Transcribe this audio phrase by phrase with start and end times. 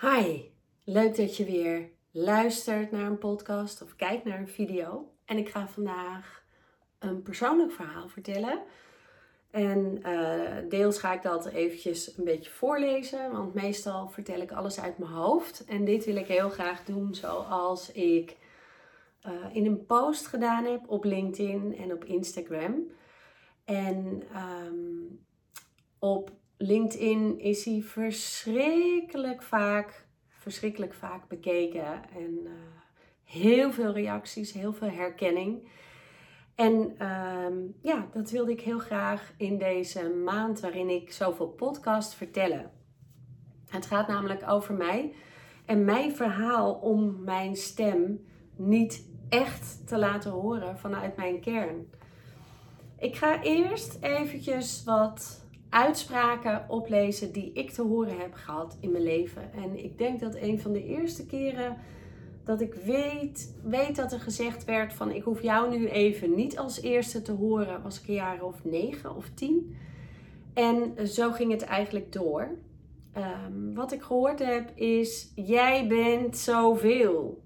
[0.00, 0.40] Hi,
[0.84, 5.12] leuk dat je weer luistert naar een podcast of kijkt naar een video.
[5.24, 6.44] En ik ga vandaag
[6.98, 8.62] een persoonlijk verhaal vertellen.
[9.50, 14.80] En uh, deels ga ik dat eventjes een beetje voorlezen, want meestal vertel ik alles
[14.80, 15.64] uit mijn hoofd.
[15.64, 18.36] En dit wil ik heel graag doen zoals ik
[19.26, 22.90] uh, in een post gedaan heb op LinkedIn en op Instagram.
[23.64, 24.22] En
[24.66, 25.24] um,
[25.98, 26.30] op
[26.62, 32.10] LinkedIn is hij verschrikkelijk vaak, verschrikkelijk vaak bekeken.
[32.14, 32.50] En uh,
[33.24, 35.68] heel veel reacties, heel veel herkenning.
[36.54, 42.14] En um, ja, dat wilde ik heel graag in deze maand waarin ik zoveel podcast
[42.14, 42.70] vertellen.
[43.68, 45.14] Het gaat namelijk over mij
[45.66, 51.90] en mijn verhaal om mijn stem niet echt te laten horen vanuit mijn kern.
[52.98, 59.02] Ik ga eerst eventjes wat uitspraken oplezen die ik te horen heb gehad in mijn
[59.02, 59.52] leven.
[59.52, 61.76] En ik denk dat een van de eerste keren
[62.44, 66.58] dat ik weet, weet dat er gezegd werd van ik hoef jou nu even niet
[66.58, 69.76] als eerste te horen, was ik een jaar of negen of tien.
[70.54, 72.58] En zo ging het eigenlijk door.
[73.16, 77.42] Um, wat ik gehoord heb is: jij bent zoveel.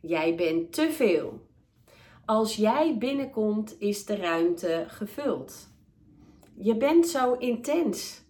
[0.00, 1.46] Jij bent te veel.
[2.24, 5.68] Als jij binnenkomt, is de ruimte gevuld.
[6.60, 8.22] Je bent zo intens.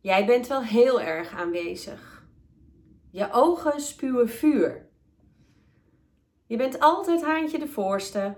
[0.00, 2.26] Jij bent wel heel erg aanwezig.
[3.10, 4.88] Je ogen spuwen vuur.
[6.46, 8.36] Je bent altijd haantje de voorste.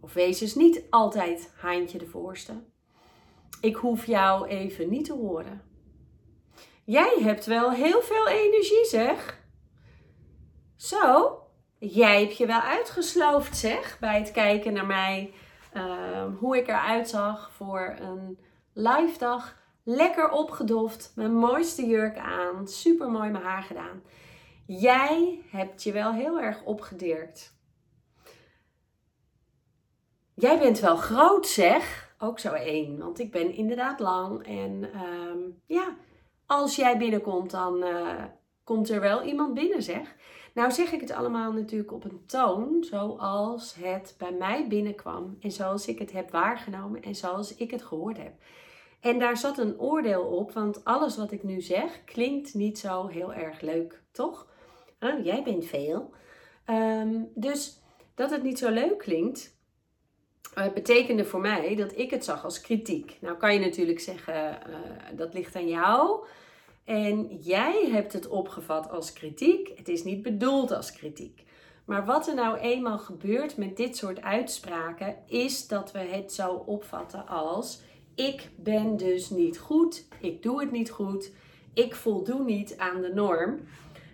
[0.00, 2.64] Of wees dus niet altijd haantje de voorste.
[3.60, 5.62] Ik hoef jou even niet te horen.
[6.84, 9.46] Jij hebt wel heel veel energie, zeg.
[10.76, 11.38] Zo,
[11.78, 15.32] jij hebt je wel uitgesloofd, zeg, bij het kijken naar mij
[15.78, 18.38] Ehm, hoe ik eruit zag voor een
[18.72, 19.56] live dag.
[19.82, 24.02] Lekker opgedoft, mijn mooiste jurk aan, super mooi mijn haar gedaan.
[24.66, 27.56] Jij hebt je wel heel erg opgedirkt.
[30.34, 32.14] Jij bent wel groot, zeg.
[32.18, 34.46] Ook zo één, want ik ben inderdaad lang.
[34.46, 35.96] En ehm, ja,
[36.46, 38.24] als jij binnenkomt, dan uh,
[38.64, 40.14] komt er wel iemand binnen, zeg.
[40.58, 45.50] Nou zeg ik het allemaal natuurlijk op een toon zoals het bij mij binnenkwam en
[45.50, 48.32] zoals ik het heb waargenomen en zoals ik het gehoord heb.
[49.00, 53.06] En daar zat een oordeel op, want alles wat ik nu zeg klinkt niet zo
[53.06, 54.46] heel erg leuk, toch?
[55.22, 56.12] jij bent veel.
[56.64, 57.80] Ehm, dus
[58.14, 59.56] dat het niet zo leuk klinkt,
[60.58, 63.16] uh, betekende voor mij dat ik het zag als kritiek.
[63.20, 64.76] Nou kan je natuurlijk zeggen, uh,
[65.16, 66.26] dat ligt aan jou.
[66.88, 69.72] En jij hebt het opgevat als kritiek.
[69.76, 71.44] Het is niet bedoeld als kritiek.
[71.84, 76.50] Maar wat er nou eenmaal gebeurt met dit soort uitspraken, is dat we het zo
[76.50, 77.80] opvatten als:
[78.14, 81.32] ik ben dus niet goed, ik doe het niet goed,
[81.72, 83.60] ik voldoe niet aan de norm,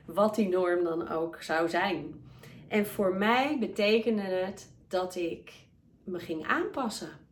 [0.04, 2.24] wat die norm dan ook zou zijn.
[2.68, 5.52] En voor mij betekende het dat ik
[6.04, 7.23] me ging aanpassen.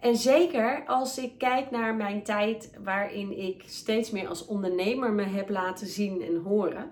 [0.00, 5.22] En zeker als ik kijk naar mijn tijd waarin ik steeds meer als ondernemer me
[5.22, 6.90] heb laten zien en horen.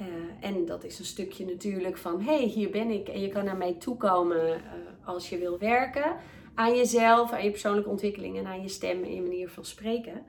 [0.00, 0.06] Uh,
[0.40, 3.56] en dat is een stukje natuurlijk van, hey, hier ben ik en je kan naar
[3.56, 4.62] mij toekomen uh,
[5.04, 6.16] als je wil werken.
[6.54, 10.22] Aan jezelf, aan je persoonlijke ontwikkeling en aan je stem en je manier van spreken.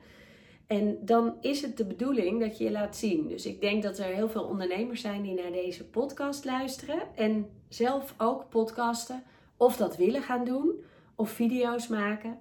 [0.68, 3.28] En dan is het de bedoeling dat je je laat zien.
[3.28, 7.50] Dus ik denk dat er heel veel ondernemers zijn die naar deze podcast luisteren en
[7.70, 9.24] zelf ook podcasten
[9.58, 10.84] of dat willen gaan doen
[11.16, 12.40] of video's maken.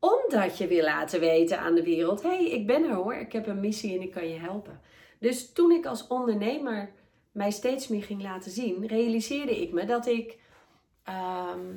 [0.00, 3.32] Omdat je wil laten weten aan de wereld: hé, hey, ik ben er hoor, ik
[3.32, 4.80] heb een missie en ik kan je helpen.
[5.18, 6.92] Dus toen ik als ondernemer
[7.32, 10.38] mij steeds meer ging laten zien, realiseerde ik me dat ik.
[11.04, 11.68] Ehm,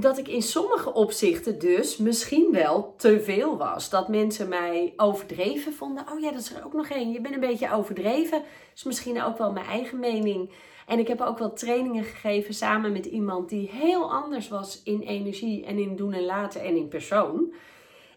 [0.00, 3.90] dat ik in sommige opzichten dus misschien wel te veel was.
[3.90, 6.04] Dat mensen mij overdreven vonden.
[6.12, 7.12] Oh ja, dat is er ook nog één.
[7.12, 8.42] Je bent een beetje overdreven.
[8.74, 10.50] is misschien ook wel mijn eigen mening.
[10.86, 15.00] En ik heb ook wel trainingen gegeven samen met iemand die heel anders was in
[15.00, 17.52] energie en in doen en laten en in persoon.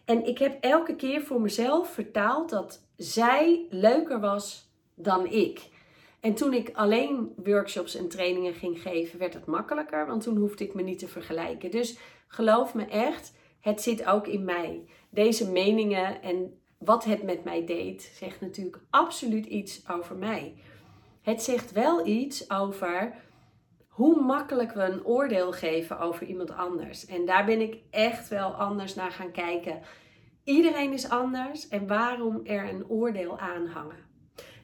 [0.04, 5.70] En ik heb elke keer voor mezelf vertaald dat zij leuker was dan ik.
[6.22, 10.64] En toen ik alleen workshops en trainingen ging geven, werd het makkelijker, want toen hoefde
[10.64, 11.70] ik me niet te vergelijken.
[11.70, 14.84] Dus geloof me echt, het zit ook in mij.
[15.10, 20.54] Deze meningen en wat het met mij deed, zegt natuurlijk absoluut iets over mij.
[21.22, 23.14] Het zegt wel iets over
[23.88, 27.06] hoe makkelijk we een oordeel geven over iemand anders.
[27.06, 29.80] En daar ben ik echt wel anders naar gaan kijken.
[30.44, 34.11] Iedereen is anders en waarom er een oordeel aan hangen.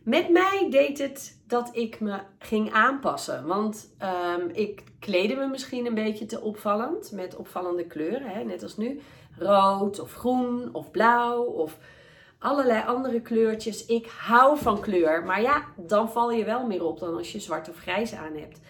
[0.09, 3.47] Met mij deed het dat ik me ging aanpassen.
[3.47, 3.95] Want
[4.37, 7.13] um, ik kleedde me misschien een beetje te opvallend.
[7.13, 8.45] Met opvallende kleuren, hè?
[8.45, 9.01] net als nu.
[9.39, 11.79] Rood of groen of blauw of
[12.39, 13.87] allerlei andere kleurtjes.
[13.87, 15.25] Ik hou van kleur.
[15.25, 18.37] Maar ja, dan val je wel meer op dan als je zwart of grijs aan
[18.37, 18.61] hebt.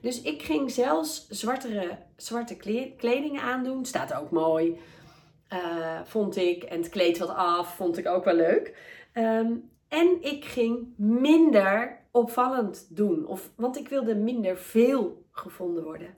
[0.00, 2.56] Dus ik ging zelfs zwartere, zwarte
[2.96, 3.84] kleding aandoen.
[3.84, 4.78] Staat ook mooi,
[5.52, 6.62] uh, vond ik.
[6.62, 8.76] En het kleed wat af, vond ik ook wel leuk.
[9.12, 9.52] Ehm,
[9.88, 13.26] en ik ging minder opvallend doen.
[13.26, 16.16] Of, want ik wilde minder veel gevonden worden.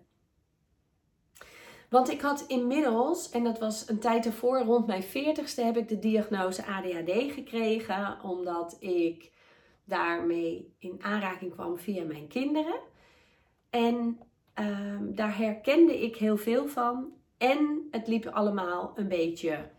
[1.89, 5.89] Want ik had inmiddels, en dat was een tijd ervoor, rond mijn 40ste, heb ik
[5.89, 8.23] de diagnose ADHD gekregen.
[8.23, 9.33] Omdat ik
[9.85, 12.81] daarmee in aanraking kwam via mijn kinderen.
[13.71, 14.19] En
[14.55, 17.13] ehm, daar herkende ik heel veel van.
[17.39, 19.71] En het liep allemaal een beetje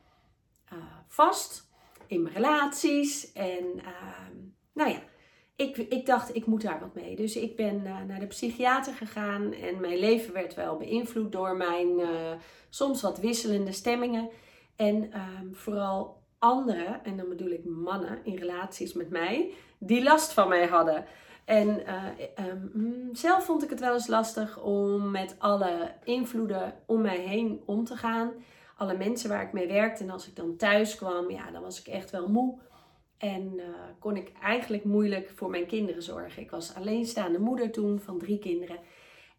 [0.73, 1.70] uh, vast
[2.12, 3.31] in mijn relaties.
[3.31, 4.36] En ehm,
[4.74, 5.00] nou ja,
[5.56, 7.16] ik, ik dacht, ik moet daar wat mee.
[7.16, 9.54] Dus ik ben uh, naar de psychiater gegaan.
[9.54, 12.08] En mijn leven werd wel beïnvloed door mijn uh,
[12.69, 14.30] soms wat wisselende stemmingen.
[14.75, 20.34] En um, vooral anderen, en dan bedoel ik mannen in relaties met mij, die last
[20.34, 21.06] van mij hadden.
[21.46, 27.02] En uh, um, zelf vond ik het wel eens lastig om met alle invloeden om
[27.02, 28.31] mij heen om te gaan.
[28.81, 30.04] Alle mensen waar ik mee werkte.
[30.04, 32.60] En als ik dan thuis kwam, ja, dan was ik echt wel moe.
[33.18, 33.66] En uh,
[34.00, 36.42] kon ik eigenlijk moeilijk voor mijn kinderen zorgen.
[36.42, 38.78] Ik was alleenstaande moeder toen van drie kinderen.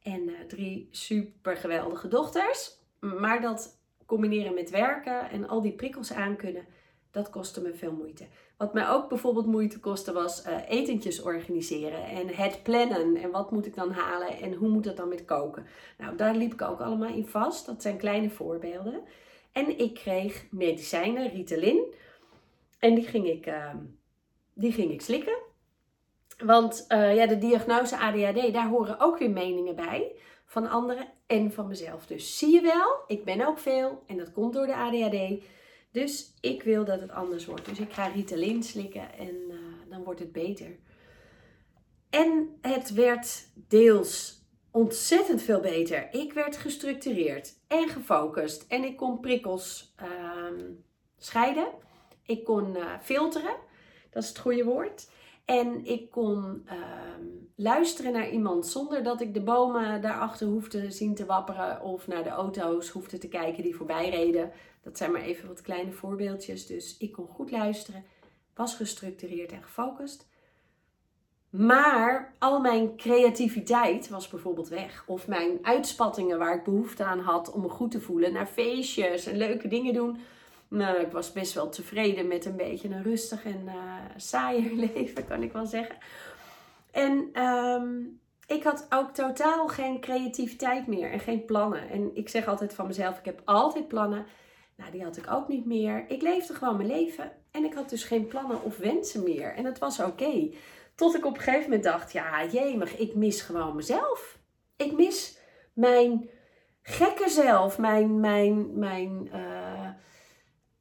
[0.03, 2.79] En uh, drie super geweldige dochters.
[3.00, 6.65] Maar dat combineren met werken en al die prikkels aankunnen,
[7.11, 8.27] dat kostte me veel moeite.
[8.56, 13.17] Wat mij ook bijvoorbeeld moeite kostte was uh, etentjes organiseren en het plannen.
[13.17, 15.67] En wat moet ik dan halen en hoe moet dat dan met koken?
[15.99, 17.67] Nou, daar liep ik ook allemaal in vast.
[17.67, 19.03] Dat zijn kleine voorbeelden.
[19.52, 21.94] En ik kreeg medicijnen, Ritalin.
[22.78, 23.75] En die ging ik, uh,
[24.54, 25.38] die ging ik slikken.
[26.44, 30.12] Want uh, ja, de diagnose ADHD, daar horen ook weer meningen bij.
[30.44, 32.06] Van anderen en van mezelf.
[32.06, 34.02] Dus zie je wel, ik ben ook veel.
[34.06, 35.44] En dat komt door de ADHD.
[35.90, 37.64] Dus ik wil dat het anders wordt.
[37.64, 39.56] Dus ik ga Ritalin slikken en uh,
[39.90, 40.78] dan wordt het beter.
[42.10, 44.42] En het werd deels
[44.73, 46.09] ontzettend veel beter.
[46.13, 48.65] Ik werd gestructureerd en gefocust.
[48.69, 50.09] En ik kon prikkels uh,
[51.19, 51.67] scheiden.
[52.23, 53.57] Ik kon uh, filteren.
[54.11, 55.11] Dat is het goede woord.
[55.45, 56.73] En ik kon uh,
[57.57, 61.83] luisteren naar iemand zonder dat ik de bomen daarachter hoefde zien te wapperen.
[61.83, 64.53] Of naar de auto's hoefde te kijken die voorbij reden.
[64.83, 66.67] Dat zijn maar even wat kleine voorbeeldjes.
[66.67, 68.05] Dus ik kon goed luisteren,
[68.55, 70.31] was gestructureerd en gefocust.
[71.52, 75.04] Maar al mijn creativiteit was bijvoorbeeld weg.
[75.06, 78.32] Of mijn uitspattingen waar ik behoefte aan had om me goed te voelen.
[78.32, 80.19] Naar feestjes en leuke dingen doen.
[80.69, 83.72] Nou, ik was best wel tevreden met een beetje een rustig en uh,
[84.16, 85.96] saaier leven, kan ik wel zeggen.
[86.90, 91.90] En um, ik had ook totaal geen creativiteit meer en geen plannen.
[91.90, 94.26] En ik zeg altijd van mezelf, ik heb altijd plannen.
[94.76, 96.04] Nou, die had ik ook niet meer.
[96.08, 99.54] Ik leefde gewoon mijn leven en ik had dus geen plannen of wensen meer.
[99.54, 100.50] En dat was oké.
[101.02, 104.38] Tot ik op een gegeven moment dacht, ja jemig, ik mis gewoon mezelf.
[104.76, 105.38] Ik mis
[105.72, 106.31] mijn
[106.82, 109.90] gekke zelf, mijn, mijn, mijn uh,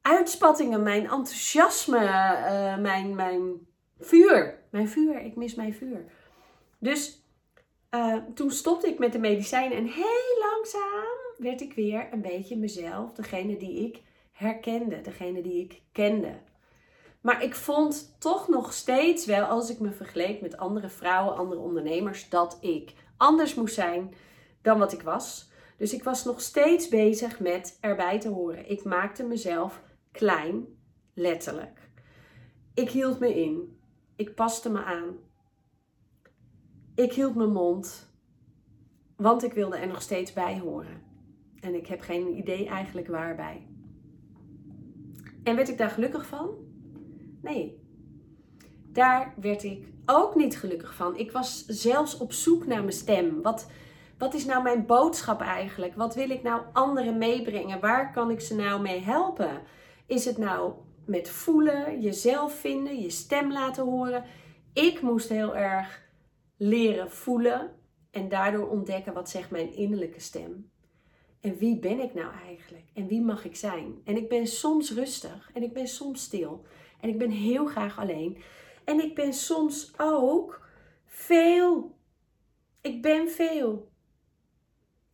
[0.02, 3.66] uitspattingen, mijn enthousiasme, uh, mijn, mijn
[3.98, 4.58] vuur.
[4.70, 6.04] Mijn vuur, ik mis mijn vuur.
[6.78, 7.24] Dus
[7.94, 12.56] uh, toen stopte ik met de medicijnen en heel langzaam werd ik weer een beetje
[12.56, 14.02] mezelf, degene die ik
[14.32, 16.32] herkende, degene die ik kende.
[17.22, 21.60] Maar ik vond toch nog steeds wel, als ik me vergeleek met andere vrouwen, andere
[21.60, 24.14] ondernemers, dat ik anders moest zijn
[24.62, 25.50] dan wat ik was.
[25.76, 28.70] Dus ik was nog steeds bezig met erbij te horen.
[28.70, 30.66] Ik maakte mezelf klein,
[31.14, 31.90] letterlijk.
[32.74, 33.80] Ik hield me in.
[34.16, 35.16] Ik paste me aan.
[36.94, 38.10] Ik hield mijn mond,
[39.16, 41.02] want ik wilde er nog steeds bij horen.
[41.60, 43.66] En ik heb geen idee eigenlijk waarbij.
[45.42, 46.61] En werd ik daar gelukkig van?
[47.42, 47.80] Nee.
[48.92, 51.16] Daar werd ik ook niet gelukkig van.
[51.16, 53.42] Ik was zelfs op zoek naar mijn stem.
[53.42, 53.70] Wat,
[54.18, 55.94] wat is nou mijn boodschap eigenlijk?
[55.94, 57.80] Wat wil ik nou anderen meebrengen?
[57.80, 59.62] Waar kan ik ze nou mee helpen?
[60.06, 60.72] Is het nou
[61.06, 64.24] met voelen, jezelf vinden, je stem laten horen?
[64.72, 66.02] Ik moest heel erg
[66.56, 67.70] leren voelen
[68.10, 70.70] en daardoor ontdekken wat zegt mijn innerlijke stem.
[71.40, 72.84] En wie ben ik nou eigenlijk?
[72.94, 74.00] En wie mag ik zijn?
[74.04, 76.64] En ik ben soms rustig en ik ben soms stil.
[77.02, 78.42] En ik ben heel graag alleen.
[78.84, 80.66] En ik ben soms ook
[81.06, 81.96] veel.
[82.80, 83.90] Ik ben veel.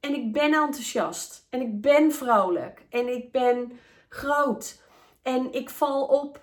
[0.00, 1.46] En ik ben enthousiast.
[1.50, 2.86] En ik ben vrolijk.
[2.90, 3.72] En ik ben
[4.08, 4.82] groot.
[5.22, 6.40] En ik val op.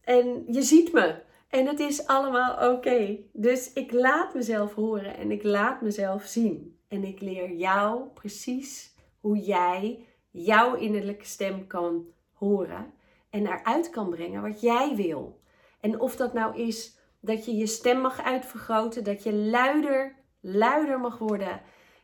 [0.00, 1.22] En je ziet me.
[1.48, 3.18] En het is allemaal oké.
[3.32, 6.78] Dus ik laat mezelf horen en ik laat mezelf zien.
[6.88, 12.94] En ik leer jou precies hoe jij jouw innerlijke stem kan horen
[13.30, 15.40] en eruit kan brengen wat jij wil.
[15.80, 21.00] En of dat nou is dat je je stem mag uitvergroten, dat je luider, luider
[21.00, 21.60] mag worden.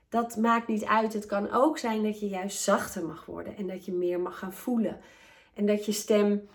[0.09, 1.13] Dat maakt niet uit.
[1.13, 4.39] Het kan ook zijn dat je juist zachter mag worden en dat je meer mag
[4.39, 5.01] gaan voelen.
[5.55, 6.49] En dat je stem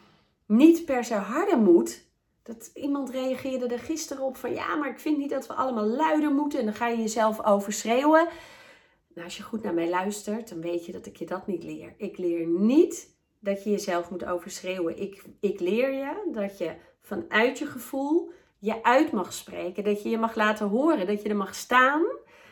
[0.45, 2.05] niet per se harder moet.
[2.43, 5.85] Dat iemand reageerde er gisteren op van ja, maar ik vind niet dat we allemaal
[5.85, 6.59] luider moeten.
[6.59, 8.27] En dan ga je jezelf overschreeuwen.
[9.13, 11.63] Nou, als je goed naar mij luistert, dan weet je dat ik je dat niet
[11.63, 11.93] leer.
[11.97, 13.16] Ik leer niet
[13.47, 15.01] dat je jezelf moet overschreeuwen.
[15.01, 19.83] Ik, ik leer je dat je vanuit je gevoel je uit mag spreken.
[19.83, 21.07] Dat je je mag laten horen.
[21.07, 22.03] Dat je er mag staan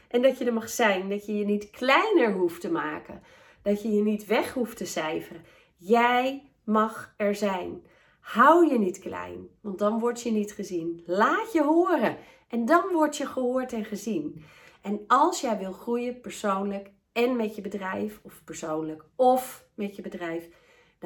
[0.07, 1.09] en dat je er mag zijn.
[1.09, 3.23] Dat je je niet kleiner hoeft te maken.
[3.61, 5.43] Dat je je niet weg hoeft te cijferen.
[5.77, 7.83] Jij mag er zijn.
[8.19, 11.03] Hou je niet klein, want dan word je niet gezien.
[11.05, 14.43] Laat je horen en dan word je gehoord en gezien.
[14.81, 20.01] En als jij wil groeien persoonlijk en met je bedrijf, of persoonlijk of met je
[20.01, 20.49] bedrijf,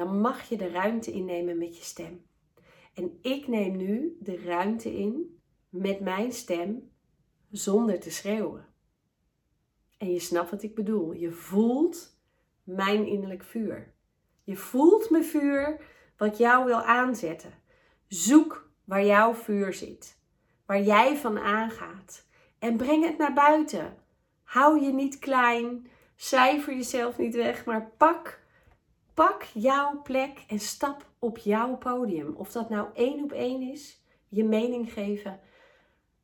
[0.00, 2.26] dan mag je de ruimte innemen met je stem.
[2.94, 6.90] En ik neem nu de ruimte in met mijn stem
[7.50, 8.66] zonder te schreeuwen.
[9.98, 11.12] En je snapt wat ik bedoel.
[11.12, 12.18] Je voelt
[12.64, 13.92] mijn innerlijk vuur.
[14.42, 15.80] Je voelt mijn vuur
[16.16, 17.52] wat jou wil aanzetten.
[18.08, 20.18] Zoek waar jouw vuur zit,
[20.66, 22.26] waar jij van aangaat.
[22.58, 23.96] En breng het naar buiten.
[24.42, 28.39] Hou je niet klein, cijfer jezelf niet weg, maar pak,
[29.14, 32.34] pak jouw plek en stap op jouw podium.
[32.34, 35.40] Of dat nou één op één is, je mening geven,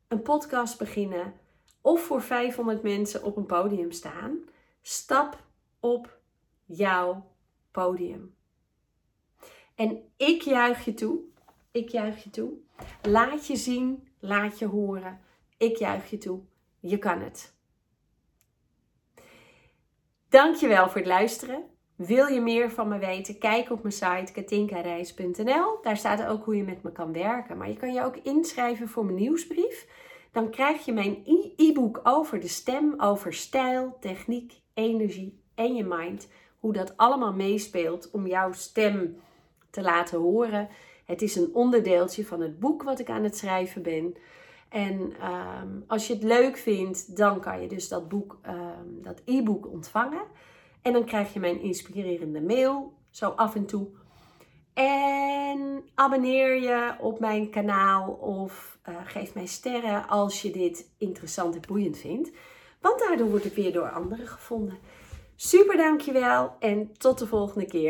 [0.09, 1.35] een podcast beginnen
[1.81, 4.38] of voor 500 mensen op een podium staan.
[4.83, 5.43] Stap
[5.81, 6.19] op
[6.64, 7.31] jouw
[7.71, 8.35] podium.
[9.75, 11.21] En ik juich je toe.
[11.71, 12.52] Ik juich je toe.
[13.02, 15.21] Laat je zien, laat je horen.
[15.57, 16.40] Ik juich je toe.
[16.81, 17.55] Je kan het.
[20.28, 21.75] Dankjewel voor het luisteren.
[21.97, 23.38] Wil je meer van me weten?
[23.38, 25.79] Kijk op mijn site katinkareis.nl.
[25.83, 27.57] Daar staat ook hoe je met me kan werken.
[27.57, 29.88] Maar je kan je ook inschrijven voor mijn nieuwsbrief.
[30.33, 31.23] Dan krijg je mijn
[31.57, 36.29] e-book over de stem, over stijl, techniek, energie en je mind.
[36.61, 39.17] Hoe dat allemaal meespeelt om jouw stem
[39.71, 40.69] te laten horen.
[41.05, 44.15] Het is een onderdeeltje van het boek wat ik aan het schrijven ben.
[44.69, 49.23] En ehm, als je het leuk vindt, dan kan je dus dat boek, um, dat
[49.25, 50.23] e-book ontvangen.
[50.87, 53.88] En dan krijg je mijn inspirerende mail, zo af en toe.
[54.75, 61.55] En abonneer je op mijn kanaal of uh, geef mij sterren als je dit interessant
[61.55, 62.31] en boeiend vindt.
[62.81, 64.78] Want daardoor word ik weer door anderen gevonden.
[65.37, 67.83] Super dankjewel en tot de volgende keer.